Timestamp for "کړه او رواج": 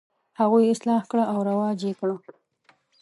1.11-1.79